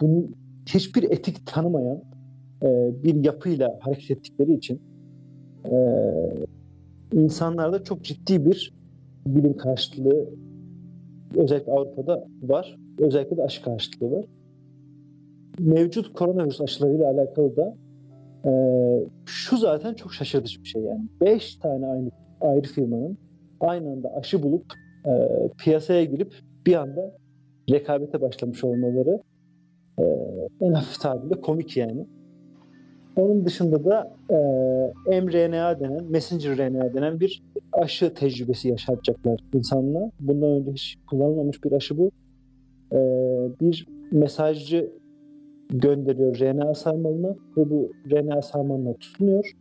bunun 0.00 0.34
hiçbir 0.66 1.02
etik 1.02 1.46
tanımayan 1.46 2.02
e, 2.62 2.90
bir 3.04 3.24
yapıyla 3.24 3.78
hareket 3.80 4.10
ettikleri 4.10 4.54
için 4.54 4.80
e, 5.70 5.76
insanlarda 7.12 7.84
çok 7.84 8.04
ciddi 8.04 8.46
bir 8.46 8.74
bilim 9.26 9.56
karşıtlığı 9.56 10.28
özellikle 11.36 11.72
Avrupa'da 11.72 12.26
var. 12.42 12.78
Özellikle 12.98 13.36
de 13.36 13.42
aşı 13.42 13.62
karşıtlığı 13.62 14.10
var. 14.10 14.24
Mevcut 15.60 16.12
koronavirüs 16.12 16.60
aşılarıyla 16.60 17.10
alakalı 17.10 17.56
da 17.56 17.76
ee, 18.46 18.50
şu 19.26 19.56
zaten 19.56 19.94
çok 19.94 20.14
şaşırtıcı 20.14 20.62
bir 20.62 20.68
şey 20.68 20.82
yani. 20.82 21.04
Beş 21.20 21.56
tane 21.56 21.86
aynı 21.86 22.10
ayrı 22.40 22.66
firmanın 22.66 23.18
aynı 23.60 23.90
anda 23.90 24.14
aşı 24.14 24.42
bulup 24.42 24.64
e, 25.06 25.12
piyasaya 25.58 26.04
girip 26.04 26.34
bir 26.66 26.74
anda 26.74 27.14
rekabete 27.70 28.20
başlamış 28.20 28.64
olmaları 28.64 29.22
e, 29.98 30.04
en 30.60 30.72
hafif 30.72 31.00
tabirle 31.00 31.40
komik 31.40 31.76
yani. 31.76 32.06
Onun 33.16 33.44
dışında 33.44 33.84
da 33.84 34.16
e, 35.08 35.20
mRNA 35.20 35.80
denen, 35.80 36.04
messenger 36.04 36.58
RNA 36.58 36.94
denen 36.94 37.20
bir 37.20 37.42
aşı 37.72 38.14
tecrübesi 38.14 38.68
yaşatacaklar 38.68 39.40
insanla. 39.54 40.10
Bundan 40.20 40.50
önce 40.50 40.72
hiç 40.72 40.96
kullanılmamış 41.06 41.64
bir 41.64 41.72
aşı 41.72 41.98
bu. 41.98 42.10
E, 42.92 42.98
bir 43.60 43.86
mesajcı 44.12 44.92
gönderiyor 45.70 46.38
RNA 46.38 46.74
sarmalına 46.74 47.34
ve 47.56 47.70
bu 47.70 47.92
RNA 48.10 48.42
sarmalına 48.42 48.94
tutunuyor. 48.94 49.52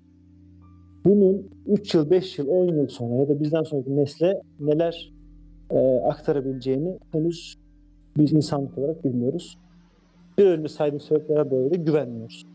Bunun 1.06 1.50
3 1.68 1.96
yıl, 1.96 2.10
5 2.10 2.40
yıl, 2.40 2.48
10 2.48 2.66
yıl 2.66 2.88
sonra 2.88 3.16
ya 3.16 3.30
da 3.30 3.40
bizden 3.40 3.64
sonraki 3.64 3.96
nesle 3.96 4.42
neler 4.60 5.14
e, 5.72 5.78
aktarabileceğini 5.98 6.98
henüz 7.12 7.58
biz 8.18 8.34
insanlık 8.34 8.78
olarak 8.78 9.04
bilmiyoruz. 9.04 9.58
Bir 10.38 10.46
önce 10.46 10.68
saydığım 10.68 11.00
sebeplerden 11.00 11.52
dolayı 11.52 11.72
da 11.72 11.76
güvenmiyoruz. 11.76 12.46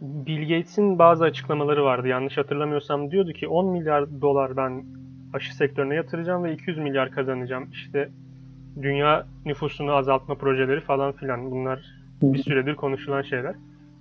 Bill 0.00 0.48
Gates'in 0.48 0.98
bazı 0.98 1.24
açıklamaları 1.24 1.84
vardı. 1.84 2.08
Yanlış 2.08 2.38
hatırlamıyorsam 2.38 3.10
diyordu 3.10 3.32
ki 3.32 3.48
10 3.48 3.66
milyar 3.66 4.20
dolar 4.20 4.56
ben 4.56 4.84
aşı 5.32 5.56
sektörüne 5.56 5.94
yatıracağım 5.94 6.44
ve 6.44 6.52
200 6.52 6.78
milyar 6.78 7.10
kazanacağım. 7.10 7.68
İşte 7.72 8.08
dünya 8.82 9.26
nüfusunu 9.44 9.92
azaltma 9.92 10.34
projeleri 10.34 10.80
falan 10.80 11.12
filan 11.12 11.50
bunlar 11.50 11.95
bir 12.22 12.42
süredir 12.42 12.76
konuşulan 12.76 13.22
şeyler. 13.22 13.54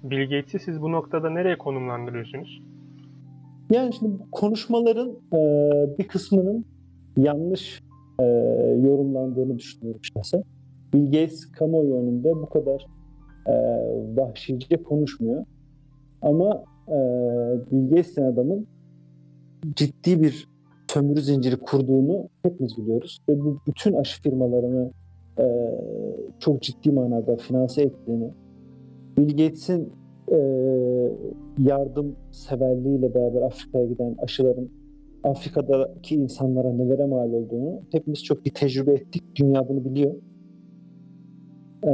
Bill 0.04 0.30
Gates'i 0.30 0.60
siz 0.60 0.82
bu 0.82 0.92
noktada 0.92 1.30
nereye 1.30 1.58
konumlandırıyorsunuz? 1.58 2.62
Yani 3.72 3.94
şimdi 3.94 4.24
konuşmaların 4.32 5.10
e, 5.34 5.40
bir 6.00 6.08
kısmının 6.08 6.66
yanlış 7.18 7.82
e, 8.20 8.24
yorumlandığını 8.84 9.60
düşünüyorum 9.60 10.02
şahsen. 10.04 10.44
Bill 10.94 11.06
Gates 11.06 11.52
kamuoyu 11.52 11.96
önünde 11.96 12.32
bu 12.32 12.50
kadar 12.50 12.88
e, 13.48 13.54
vahşice 14.16 14.84
konuşmuyor. 14.84 15.46
Ama 16.22 16.64
e, 16.88 16.98
Bill 17.72 17.90
Gates 17.90 18.18
adamın 18.18 18.68
ciddi 19.76 20.22
bir 20.22 20.48
sömürü 20.88 21.22
zinciri 21.22 21.58
kurduğunu 21.58 22.30
hepimiz 22.44 22.78
biliyoruz. 22.78 23.20
Ve 23.30 23.40
bu 23.40 23.58
bütün 23.68 23.94
aşı 23.94 24.22
firmalarını 24.22 24.92
e, 25.40 25.46
çok 26.40 26.62
ciddi 26.62 26.92
manada 26.92 27.36
finanse 27.36 27.82
ettiğini, 27.82 28.32
Bill 29.18 29.30
Gates'in 29.30 29.94
e, 30.32 30.38
yardım 31.60 32.16
severliğiyle 32.32 33.14
beraber 33.14 33.42
Afrika'ya 33.42 33.86
giden 33.86 34.16
aşıların 34.18 34.70
Afrika'daki 35.24 36.16
insanlara 36.16 36.74
nelere 36.74 37.06
mal 37.06 37.34
olduğunu 37.34 37.82
hepimiz 37.92 38.24
çok 38.24 38.46
bir 38.46 38.54
tecrübe 38.54 38.94
ettik. 38.94 39.24
Dünya 39.36 39.70
bunu 39.70 39.86
biliyor. 39.86 40.16
E, 41.88 41.92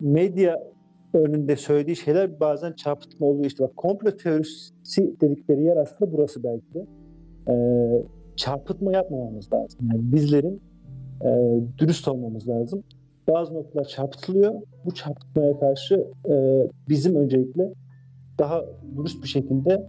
medya 0.00 0.70
önünde 1.14 1.56
söylediği 1.56 1.96
şeyler 1.96 2.40
bazen 2.40 2.72
çarpıtma 2.72 3.26
oluyor. 3.26 3.44
İşte 3.44 3.64
bak 3.64 3.76
komplo 3.76 4.10
teorisi 4.10 5.20
dedikleri 5.20 5.64
yer 5.64 5.76
aslında 5.76 6.12
burası 6.12 6.42
belki 6.44 6.74
de. 6.74 6.86
E, 7.48 7.54
çarpıtma 8.36 8.92
yapmamamız 8.92 9.52
lazım. 9.52 9.80
Yani 9.92 10.12
bizlerin 10.12 10.60
e, 11.24 11.28
dürüst 11.78 12.08
olmamız 12.08 12.48
lazım. 12.48 12.82
Bazı 13.28 13.54
noktalar 13.54 13.84
çarpıtılıyor. 13.84 14.54
Bu 14.84 14.94
çarpıtmaya 14.94 15.60
karşı 15.60 16.06
e, 16.30 16.34
bizim 16.88 17.14
öncelikle 17.14 17.62
daha 18.38 18.64
dürüst 18.96 19.22
bir 19.22 19.28
şekilde 19.28 19.88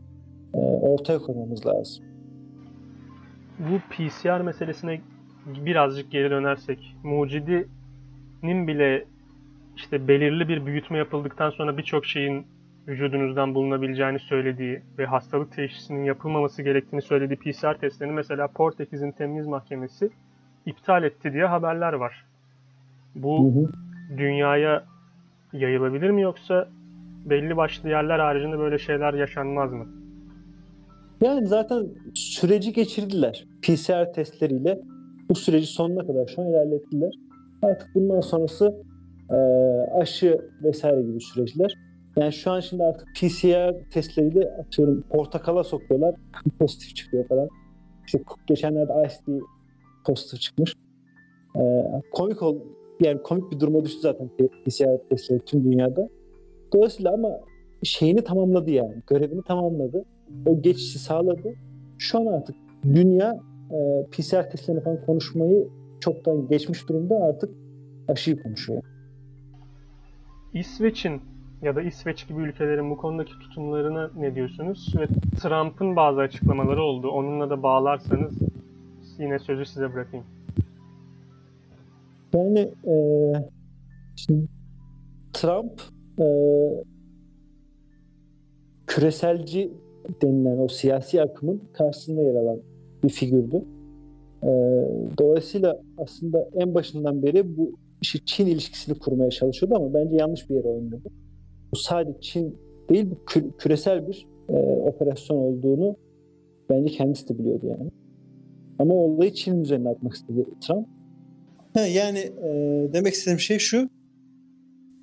e, 0.53 0.57
ortaya 0.57 1.19
koymamız 1.19 1.65
lazım. 1.65 2.05
Bu 3.59 3.79
PCR 3.89 4.41
meselesine 4.41 5.01
birazcık 5.45 6.11
geri 6.11 6.29
dönersek, 6.29 6.95
mucidinin 7.03 8.67
bile 8.67 9.05
işte 9.75 10.07
belirli 10.07 10.47
bir 10.47 10.65
büyütme 10.65 10.97
yapıldıktan 10.97 11.50
sonra 11.50 11.77
birçok 11.77 12.05
şeyin 12.05 12.45
vücudunuzdan 12.88 13.55
bulunabileceğini 13.55 14.19
söylediği 14.19 14.81
ve 14.97 15.05
hastalık 15.05 15.51
teşhisinin 15.51 16.03
yapılmaması 16.03 16.63
gerektiğini 16.63 17.01
söylediği 17.01 17.39
PCR 17.39 17.77
testlerini 17.77 18.13
mesela 18.13 18.47
Portekiz'in 18.47 19.11
temiz 19.11 19.47
mahkemesi 19.47 20.09
iptal 20.65 21.03
etti 21.03 21.33
diye 21.33 21.45
haberler 21.45 21.93
var. 21.93 22.25
Bu 23.15 23.45
Hı 23.45 23.59
hı. 23.59 23.69
dünyaya 24.17 24.83
yayılabilir 25.53 26.09
mi 26.09 26.21
yoksa 26.21 26.67
belli 27.25 27.57
başlı 27.57 27.89
yerler 27.89 28.19
haricinde 28.19 28.59
böyle 28.59 28.79
şeyler 28.79 29.13
yaşanmaz 29.13 29.73
mı? 29.73 29.87
Yani 31.21 31.47
zaten 31.47 31.85
süreci 32.13 32.73
geçirdiler. 32.73 33.45
PCR 33.61 34.13
testleriyle 34.13 34.79
bu 35.29 35.35
süreci 35.35 35.67
sonuna 35.67 36.07
kadar 36.07 36.27
şu 36.27 36.41
an 36.41 36.47
ilerlettiler. 36.47 37.13
Artık 37.61 37.95
bundan 37.95 38.21
sonrası 38.21 38.75
e, 39.31 39.35
aşı 40.01 40.41
vesaire 40.63 41.01
gibi 41.01 41.21
süreçler. 41.21 41.73
Yani 42.15 42.33
şu 42.33 42.51
an 42.51 42.59
şimdi 42.59 42.83
artık 42.83 43.07
PCR 43.15 43.89
testleriyle 43.89 44.49
atıyorum 44.59 45.03
portakala 45.09 45.63
sokuyorlar. 45.63 46.15
pozitif 46.59 46.95
çıkıyor 46.95 47.27
falan. 47.27 47.47
İşte 48.05 48.19
geçenlerde 48.47 48.93
ICD 49.07 49.41
pozitif 50.05 50.41
çıkmış. 50.41 50.75
E, 51.55 51.62
komik 52.12 52.41
ol 52.41 52.58
yani 53.00 53.24
komik 53.24 53.51
bir 53.51 53.60
duruma 53.60 53.86
düştü 53.86 54.00
zaten 54.01 54.29
PCR 54.65 55.10
testleri 55.10 55.39
tüm 55.39 55.63
dünyada. 55.63 56.10
Dolayısıyla 56.74 57.13
ama 57.13 57.29
şeyini 57.84 58.24
tamamladı 58.24 58.72
yani. 58.72 58.96
Görevini 59.08 59.43
tamamladı. 59.43 60.05
O 60.46 60.62
geçişi 60.62 61.00
sağladı. 61.00 61.53
Şu 61.98 62.20
an 62.20 62.25
artık 62.25 62.55
dünya 62.84 63.39
e, 63.72 64.05
PCR 64.12 64.50
testlerini 64.50 64.84
falan 64.84 65.05
konuşmayı 65.05 65.67
çoktan 66.00 66.48
geçmiş 66.48 66.89
durumda 66.89 67.15
artık 67.15 67.50
aşıyı 68.08 68.43
konuşuyor. 68.43 68.84
İsveç'in 70.53 71.22
ya 71.62 71.75
da 71.75 71.81
İsveç 71.81 72.27
gibi 72.27 72.41
ülkelerin 72.41 72.89
bu 72.89 72.98
konudaki 72.98 73.31
tutumlarına 73.31 74.12
ne 74.17 74.36
diyorsunuz? 74.36 74.93
Ve 74.98 75.08
Trump'ın 75.41 75.96
bazı 75.96 76.22
açıklamaları 76.22 76.84
oldu. 76.84 77.10
Onunla 77.10 77.50
da 77.50 77.63
bağlarsanız 77.63 78.39
yine 79.19 79.39
sözü 79.39 79.65
size 79.65 79.93
bırakayım. 79.93 80.25
Yani 82.33 82.59
e, 82.87 82.95
şimdi 84.15 84.47
Trump 85.33 85.81
e, 86.19 86.27
küreselci 88.87 89.71
denilen 90.21 90.57
o 90.57 90.67
siyasi 90.67 91.21
akımın 91.21 91.61
karşısında 91.73 92.21
yer 92.21 92.35
alan 92.35 92.59
bir 93.03 93.09
figürdü. 93.09 93.65
E, 94.43 94.49
dolayısıyla 95.19 95.81
aslında 95.97 96.49
en 96.55 96.73
başından 96.73 97.23
beri 97.23 97.57
bu 97.57 97.71
işi 98.01 98.25
Çin 98.25 98.47
ilişkisini 98.47 98.99
kurmaya 98.99 99.29
çalışıyordu 99.31 99.75
ama 99.75 99.93
bence 99.93 100.15
yanlış 100.15 100.49
bir 100.49 100.55
yere 100.55 100.67
oynadı. 100.67 100.97
Bu 101.71 101.75
sadece 101.75 102.21
Çin 102.21 102.57
değil, 102.89 103.11
bu 103.11 103.15
kü- 103.15 103.57
küresel 103.57 104.07
bir 104.07 104.27
e, 104.49 104.53
operasyon 104.63 105.37
olduğunu 105.37 105.95
bence 106.69 106.93
kendisi 106.93 107.29
de 107.29 107.39
biliyordu 107.39 107.67
yani. 107.67 107.91
Ama 108.79 108.93
olayı 108.93 109.33
Çin 109.33 109.63
üzerine 109.63 109.89
atmak 109.89 110.13
istedi 110.13 110.45
Trump. 110.67 110.87
Yani 111.75 112.19
e, 112.19 112.49
demek 112.93 113.13
istediğim 113.13 113.39
şey 113.39 113.59
şu. 113.59 113.89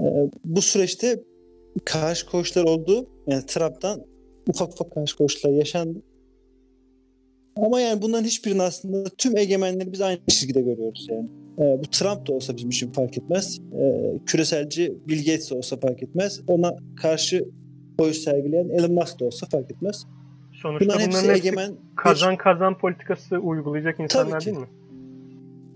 E, 0.01 0.07
bu 0.45 0.63
süreçte 0.63 1.23
karşı 1.85 2.27
koğuşlar 2.27 2.65
oldu. 2.65 3.09
Yani 3.27 3.47
Trump'tan 3.47 4.05
ufak 4.49 4.73
ufak 4.73 4.93
karşı 4.93 5.17
koğuşlar 5.17 5.51
yaşandı. 5.51 6.03
Ama 7.57 7.81
yani 7.81 8.03
bunların 8.03 8.25
hiçbirini 8.25 8.63
aslında 8.63 9.05
tüm 9.19 9.37
egemenleri 9.37 9.93
biz 9.93 10.01
aynı 10.01 10.19
çizgide 10.27 10.61
görüyoruz 10.61 11.07
yani. 11.11 11.29
E, 11.59 11.81
bu 11.81 11.87
Trump 11.91 12.27
da 12.27 12.33
olsa 12.33 12.57
bizim 12.57 12.71
için 12.71 12.93
fark 12.93 13.19
etmez. 13.19 13.59
E, 13.59 14.13
küreselci 14.27 14.95
Bill 15.09 15.19
Gates 15.19 15.53
olsa 15.53 15.77
fark 15.77 16.03
etmez. 16.03 16.41
Ona 16.49 16.77
karşı 16.97 17.45
boyut 17.99 18.17
sergileyen 18.17 18.69
Elon 18.69 18.93
Musk 18.93 19.21
da 19.21 19.25
olsa 19.25 19.47
fark 19.47 19.71
etmez. 19.71 20.05
Sonuçta 20.63 20.85
Bunların 20.87 21.01
hepsi 21.01 21.19
hepsi 21.19 21.33
egemen 21.33 21.73
kazan 21.97 22.37
kazan 22.37 22.79
politikası 22.79 23.39
uygulayacak 23.39 24.01
insanlar 24.01 24.45
değil 24.45 24.57
mi? 24.57 24.69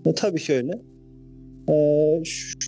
E, 0.05 0.13
tabii 0.13 0.39
ki 0.39 0.53
öyle. 0.53 0.81
Ee, 1.69 2.23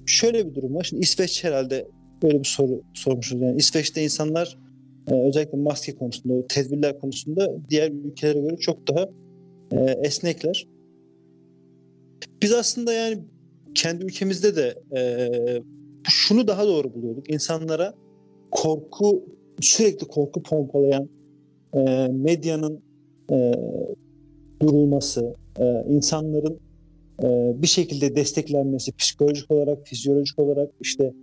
şöyle 0.06 0.50
bir 0.50 0.56
durum 0.56 0.76
var. 0.76 0.84
Şimdi 0.84 1.04
İsveç 1.04 1.44
herhalde 1.44 1.88
böyle 2.24 2.40
bir 2.40 2.48
soru 2.48 2.82
sormuşuz. 2.94 3.42
Yani 3.42 3.58
İsveç'te 3.58 4.04
insanlar 4.04 4.58
e, 5.08 5.14
özellikle 5.28 5.58
maske 5.58 5.96
konusunda, 5.96 6.34
o 6.34 6.48
tedbirler 6.48 7.00
konusunda 7.00 7.52
diğer 7.70 7.92
ülkelere 7.92 8.40
göre 8.40 8.58
çok 8.58 8.88
daha 8.88 9.10
e, 9.72 9.78
esnekler. 10.04 10.68
Biz 12.42 12.54
aslında 12.54 12.94
yani 12.94 13.18
kendi 13.76 14.06
ülkemizde 14.06 14.56
de 14.56 14.76
e, 14.98 15.30
şunu 16.10 16.48
daha 16.48 16.68
doğru 16.68 16.94
buluyorduk. 16.94 17.30
İnsanlara 17.30 17.94
korku, 18.52 19.26
sürekli 19.62 20.08
korku 20.08 20.44
pompalayan 20.44 21.10
e, 21.76 22.08
medyanın 22.12 22.82
e, 23.32 23.54
durulması, 24.62 25.36
e, 25.60 25.86
insanların 25.90 26.60
e, 27.24 27.54
bir 27.62 27.68
şekilde 27.68 28.16
desteklenmesi 28.16 28.92
psikolojik 28.92 29.52
olarak, 29.52 29.88
fizyolojik 29.88 30.40
olarak 30.40 30.70
işte 30.82 31.14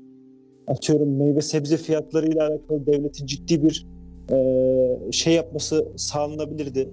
atıyorum 0.66 1.16
meyve 1.16 1.40
sebze 1.40 1.76
fiyatlarıyla 1.76 2.48
alakalı 2.48 2.86
devletin 2.86 3.26
ciddi 3.26 3.62
bir 3.62 3.86
e, 4.32 5.12
şey 5.12 5.34
yapması 5.34 5.88
sağlanabilirdi. 5.96 6.88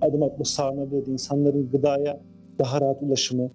Adım 0.00 0.22
atması 0.22 0.54
sağlanabilirdi. 0.54 1.10
İnsanların 1.10 1.70
gıdaya 1.70 2.20
daha 2.58 2.80
rahat 2.80 3.02
ulaşımı 3.02 3.50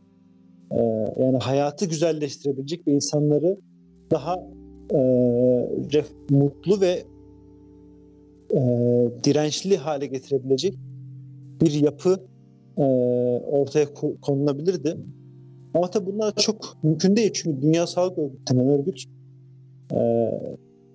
e, 0.72 0.78
yani 1.20 1.38
hayatı 1.38 1.86
güzelleştirebilecek 1.86 2.88
ve 2.88 2.92
insanları 2.92 3.58
daha 4.12 4.36
e, 5.94 6.04
mutlu 6.30 6.82
ve 6.82 7.04
e, 8.54 8.60
dirençli 9.24 9.78
hale 9.78 10.06
getirebilecek 10.06 10.74
bir 11.62 11.72
yapı 11.72 12.18
e, 12.78 12.84
ortaya 13.52 13.86
ko- 13.86 14.20
konulabilirdi. 14.20 14.98
Ama 15.74 15.90
tabii 15.90 16.06
bunlar 16.06 16.36
çok 16.36 16.78
mümkün 16.84 17.16
değil 17.16 17.32
çünkü 17.34 17.62
Dünya 17.62 17.88
Sağlık 17.88 18.18
Örgütü 18.18 18.54
denen 18.54 18.68
örgüt 18.68 19.06
e, 19.94 20.00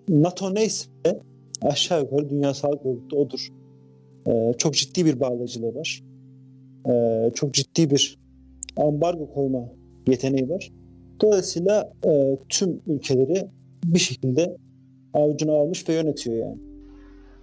NATO 0.08 0.54
neyse 0.54 0.90
aşağı 1.62 2.00
yukarı 2.02 2.30
Dünya 2.30 2.54
Sağlık 2.54 2.86
Örgütü 2.86 3.16
odur. 3.16 3.48
E, 4.28 4.52
çok 4.58 4.74
ciddi 4.74 5.04
bir 5.04 5.20
bağlayıcılığı 5.20 5.74
var. 5.74 6.02
E, 6.90 7.30
çok 7.34 7.54
ciddi 7.54 7.90
bir 7.90 8.18
ambargo 8.76 9.30
koyma 9.34 9.68
yeteneği 10.08 10.48
var. 10.48 10.72
Dolayısıyla 11.20 11.92
e, 12.06 12.38
tüm 12.48 12.80
ülkeleri 12.86 13.48
bir 13.84 13.98
şekilde 13.98 14.56
avucuna 15.14 15.52
almış 15.52 15.88
ve 15.88 15.92
yönetiyor 15.92 16.36
yani. 16.36 16.67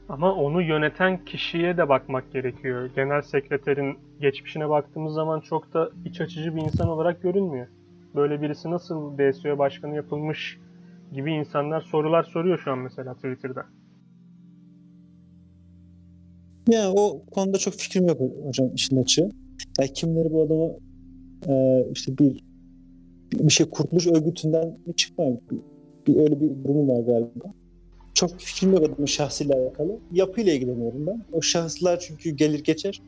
Ama 0.09 0.33
onu 0.33 0.61
yöneten 0.61 1.25
kişiye 1.25 1.77
de 1.77 1.89
bakmak 1.89 2.33
gerekiyor. 2.33 2.89
Genel 2.95 3.21
sekreterin 3.21 3.97
geçmişine 4.21 4.69
baktığımız 4.69 5.13
zaman 5.13 5.39
çok 5.39 5.73
da 5.73 5.89
iç 6.05 6.21
açıcı 6.21 6.55
bir 6.55 6.61
insan 6.61 6.87
olarak 6.87 7.21
görünmüyor. 7.21 7.67
Böyle 8.15 8.41
birisi 8.41 8.71
nasıl 8.71 9.17
DSO 9.17 9.57
başkanı 9.57 9.95
yapılmış 9.95 10.59
gibi 11.13 11.31
insanlar 11.31 11.81
sorular 11.81 12.23
soruyor 12.23 12.59
şu 12.59 12.71
an 12.71 12.79
mesela 12.79 13.13
Twitter'da. 13.13 13.65
Yani 16.69 16.93
o 16.97 17.25
konuda 17.31 17.57
çok 17.57 17.73
fikrim 17.73 18.07
yok 18.07 18.17
hocam 18.45 18.69
işin 18.75 19.01
açığı. 19.01 19.29
Yani 19.79 19.93
kimleri 19.93 20.31
bu 20.31 20.41
adamı 20.41 20.71
e, 21.47 21.85
işte 21.91 22.17
bir 22.17 22.43
bir 23.33 23.53
şey 23.53 23.69
kurtuluş 23.69 24.07
örgütünden 24.07 24.67
mi 24.67 24.95
çıkmıyor? 24.95 25.37
Bir, 25.51 25.59
bir, 26.07 26.19
öyle 26.19 26.41
bir 26.41 26.63
durumu 26.63 26.87
var 26.87 27.03
galiba. 27.03 27.53
Çok 28.15 28.39
fikrim 28.39 28.73
yok 28.73 28.83
adamın 28.83 29.05
şahsıyla 29.05 29.55
alakalı. 29.55 29.97
Yapıyla 30.11 30.53
ilgileniyorum 30.53 31.07
ben. 31.07 31.21
O 31.31 31.41
şahıslar 31.41 31.99
çünkü 31.99 32.29
gelir 32.29 32.63
geçer. 32.63 33.01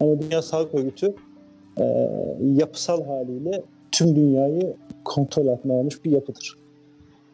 Ama 0.00 0.20
Dünya 0.20 0.42
Sağlık 0.42 0.74
Örgütü 0.74 1.14
e, 1.80 1.84
yapısal 2.40 3.04
haliyle 3.04 3.62
tüm 3.92 4.16
dünyayı 4.16 4.76
kontrol 5.04 5.46
altına 5.46 5.72
almış 5.72 6.04
bir 6.04 6.10
yapıdır. 6.10 6.56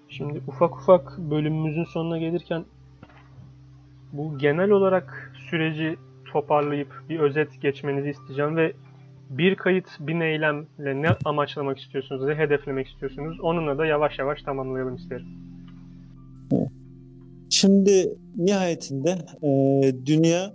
Şimdi 0.09 0.41
ufak 0.49 0.77
ufak 0.77 1.19
bölümümüzün 1.19 1.85
sonuna 1.85 2.19
gelirken 2.19 2.65
bu 4.13 4.39
genel 4.39 4.71
olarak 4.71 5.33
süreci 5.51 5.97
toparlayıp 6.33 7.03
bir 7.09 7.21
özet 7.21 7.63
geçmenizi 7.63 8.11
isteyeceğim 8.11 8.57
ve 8.57 8.73
bir 9.31 9.55
kayıt 9.55 9.87
bir 10.01 10.21
eylemle 10.21 11.03
ne 11.03 11.09
amaçlamak 11.25 11.79
istiyorsunuz, 11.79 12.25
ne 12.25 12.35
hedeflemek 12.35 12.89
istiyorsunuz 12.89 13.41
onunla 13.41 13.79
da 13.79 13.87
yavaş 13.87 14.19
yavaş 14.19 14.43
tamamlayalım 14.43 14.97
isterim. 14.97 15.27
Şimdi 17.51 18.15
nihayetinde 18.37 19.19
e, 19.43 19.93
dünya 20.07 20.55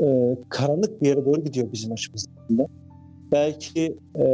e, 0.00 0.36
karanlık 0.48 1.02
bir 1.02 1.08
yere 1.08 1.24
doğru 1.24 1.44
gidiyor 1.44 1.72
bizim 1.72 1.92
açımızdan. 1.92 2.68
Belki 3.32 3.96
e, 4.18 4.24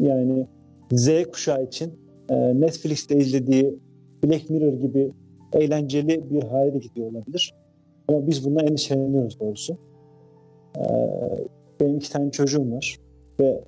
yani 0.00 0.46
Z 0.92 1.08
kuşağı 1.32 1.64
için 1.64 1.92
e, 2.28 2.60
Netflix'te 2.60 3.16
izlediği 3.16 3.78
Black 4.24 4.50
Mirror 4.50 4.72
gibi 4.72 5.12
eğlenceli 5.52 6.30
bir 6.30 6.42
hale 6.42 6.74
de 6.74 6.78
gidiyor 6.78 7.10
olabilir. 7.10 7.54
Ama 8.08 8.26
biz 8.26 8.44
bundan 8.44 8.66
endişeleniyoruz 8.66 9.40
doğrusu. 9.40 9.76
E, 10.76 10.84
benim 11.80 11.96
iki 11.96 12.12
tane 12.12 12.30
çocuğum 12.30 12.72
var 12.72 12.98
ve 13.40 13.64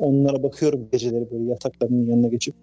onlara 0.00 0.42
bakıyorum 0.42 0.88
geceleri 0.92 1.30
böyle 1.30 1.44
yataklarının 1.44 2.06
yanına 2.06 2.28
geçip 2.28 2.54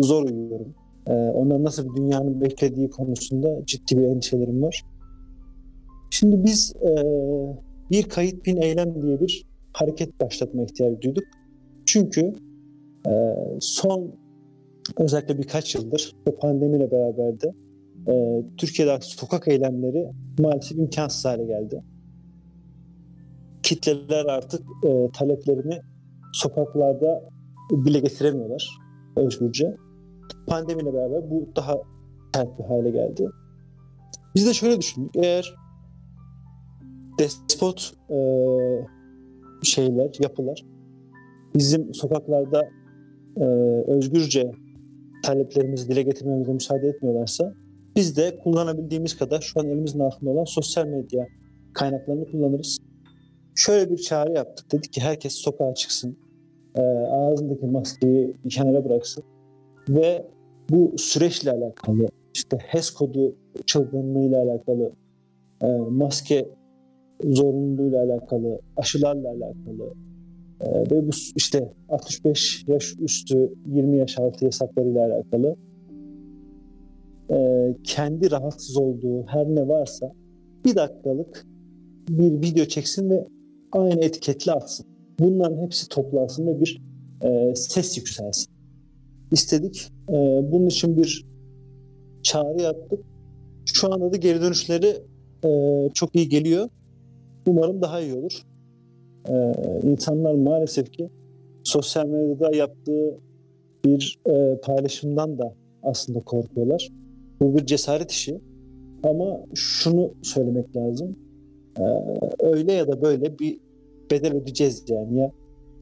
zor 0.00 0.24
uyuyorum. 0.24 0.74
Ee, 1.06 1.12
onların 1.12 1.64
nasıl 1.64 1.90
bir 1.90 1.96
dünyanın 1.96 2.40
beklediği 2.40 2.90
konusunda 2.90 3.66
ciddi 3.66 3.98
bir 3.98 4.02
endişelerim 4.02 4.62
var. 4.62 4.84
Şimdi 6.10 6.44
biz 6.44 6.74
e, 6.82 6.92
bir 7.90 8.02
kayıt 8.02 8.46
bin 8.46 8.56
eylem 8.56 9.02
diye 9.02 9.20
bir 9.20 9.44
hareket 9.72 10.20
başlatma 10.20 10.62
ihtiyacı 10.62 11.02
duyduk. 11.02 11.24
Çünkü 11.86 12.32
e, 13.06 13.12
son 13.60 14.12
özellikle 14.98 15.38
birkaç 15.38 15.74
yıldır 15.74 16.16
ve 16.28 16.36
pandemiyle 16.36 16.90
beraber 16.90 17.40
de 17.40 17.54
e, 18.08 18.42
Türkiye'de 18.56 18.98
sokak 19.00 19.48
eylemleri 19.48 20.10
maalesef 20.38 20.78
imkansız 20.78 21.24
hale 21.24 21.44
geldi. 21.44 21.82
Kitleler 23.62 24.24
artık 24.24 24.60
e, 24.86 25.08
taleplerini 25.18 25.80
sokaklarda 26.32 27.22
dile 27.84 28.00
getiremiyorlar 28.00 28.81
özgürce. 29.16 29.76
Pandemiyle 30.46 30.94
beraber 30.94 31.30
bu 31.30 31.48
daha 31.56 31.74
sert 32.34 32.58
bir 32.58 32.64
hale 32.64 32.90
geldi. 32.90 33.28
Biz 34.34 34.46
de 34.46 34.54
şöyle 34.54 34.80
düşündük. 34.80 35.16
Eğer 35.16 35.54
despot 37.18 37.92
e, 38.10 38.18
şeyler, 39.62 40.10
yapılar 40.20 40.64
bizim 41.54 41.94
sokaklarda 41.94 42.68
e, 43.36 43.44
özgürce 43.86 44.52
taleplerimizi 45.24 45.88
dile 45.88 46.02
getirmemize 46.02 46.52
müsaade 46.52 46.88
etmiyorlarsa 46.88 47.52
biz 47.96 48.16
de 48.16 48.38
kullanabildiğimiz 48.44 49.16
kadar 49.18 49.40
şu 49.40 49.60
an 49.60 49.66
elimizin 49.66 50.00
altında 50.00 50.30
olan 50.30 50.44
sosyal 50.44 50.86
medya 50.86 51.26
kaynaklarını 51.74 52.30
kullanırız. 52.30 52.78
Şöyle 53.54 53.90
bir 53.90 53.96
çağrı 53.96 54.32
yaptık. 54.32 54.72
Dedik 54.72 54.92
ki 54.92 55.00
herkes 55.00 55.34
sokağa 55.34 55.74
çıksın. 55.74 56.16
E, 56.76 56.80
ağzındaki 57.10 57.66
maskeyi 57.66 58.36
kenara 58.50 58.84
bıraksın. 58.84 59.24
Ve 59.88 60.26
bu 60.70 60.92
süreçle 60.96 61.50
alakalı 61.50 62.08
işte 62.34 62.58
HES 62.60 62.90
kodu 62.90 63.36
çılgınlığıyla 63.66 64.42
alakalı 64.42 64.92
e, 65.62 65.66
maske 65.76 66.48
zorunluluğuyla 67.24 68.04
alakalı, 68.04 68.60
aşılarla 68.76 69.28
alakalı 69.28 69.94
e, 70.60 70.90
ve 70.90 71.06
bu 71.06 71.10
işte 71.36 71.72
65 71.88 72.64
yaş 72.68 72.94
üstü 73.00 73.52
20 73.66 73.96
yaş 73.96 74.18
altı 74.18 74.44
yasaklarıyla 74.44 75.06
alakalı 75.06 75.56
e, 77.30 77.68
kendi 77.84 78.30
rahatsız 78.30 78.76
olduğu 78.76 79.26
her 79.26 79.46
ne 79.46 79.68
varsa 79.68 80.12
bir 80.64 80.76
dakikalık 80.76 81.46
bir 82.08 82.32
video 82.32 82.64
çeksin 82.64 83.10
ve 83.10 83.26
aynı 83.72 84.04
etiketle 84.04 84.52
atsın. 84.52 84.91
Bunların 85.18 85.62
hepsi 85.62 85.88
toplansın 85.88 86.46
ve 86.46 86.60
bir 86.60 86.82
e, 87.22 87.54
ses 87.54 87.96
yükselsin. 87.98 88.52
İstedik. 89.30 89.88
E, 90.08 90.12
bunun 90.52 90.66
için 90.66 90.96
bir 90.96 91.26
çağrı 92.22 92.62
yaptık. 92.62 93.00
Şu 93.66 93.94
anda 93.94 94.12
da 94.12 94.16
geri 94.16 94.40
dönüşleri 94.40 94.96
e, 95.44 95.50
çok 95.94 96.16
iyi 96.16 96.28
geliyor. 96.28 96.68
Umarım 97.46 97.82
daha 97.82 98.00
iyi 98.00 98.14
olur. 98.14 98.42
E, 99.28 99.52
insanlar 99.82 100.34
maalesef 100.34 100.92
ki 100.92 101.10
sosyal 101.64 102.06
medyada 102.06 102.56
yaptığı 102.56 103.18
bir 103.84 104.18
e, 104.26 104.60
paylaşımdan 104.60 105.38
da 105.38 105.54
aslında 105.82 106.20
korkuyorlar. 106.20 106.88
Bu 107.40 107.56
bir 107.56 107.66
cesaret 107.66 108.10
işi. 108.10 108.40
Ama 109.02 109.40
şunu 109.54 110.14
söylemek 110.22 110.76
lazım. 110.76 111.16
E, 111.78 111.84
öyle 112.38 112.72
ya 112.72 112.88
da 112.88 113.02
böyle 113.02 113.38
bir 113.38 113.58
bedel 114.12 114.34
ödeyeceğiz 114.36 114.84
yani 114.88 115.18
ya 115.18 115.32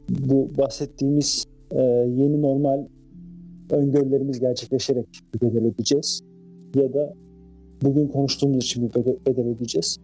bu 0.08 0.50
bahsettiğimiz 0.58 1.44
e, 1.70 1.82
yeni 2.16 2.42
normal 2.42 2.86
öngörülerimiz 3.70 4.40
gerçekleşerek 4.40 5.06
bir 5.34 5.40
bedel 5.40 5.64
ödeyeceğiz 5.64 6.20
ya 6.74 6.92
da 6.92 7.14
bugün 7.82 8.08
konuştuğumuz 8.08 8.64
için 8.64 8.88
bir 8.88 8.94
bedel, 8.94 9.16
bedel 9.26 9.46
ödeyeceğiz. 9.46 9.98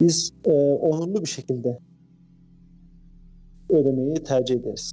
Biz 0.00 0.32
e, 0.44 0.52
onurlu 0.72 1.20
bir 1.20 1.28
şekilde 1.28 1.78
ödemeyi 3.68 4.14
tercih 4.14 4.54
ederiz. 4.54 4.92